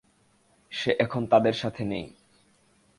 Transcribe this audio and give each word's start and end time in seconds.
সে 0.71 0.91
এখন 0.99 1.21
তাদের 1.25 1.53
সাথে 1.53 1.83
নেই। 1.85 2.07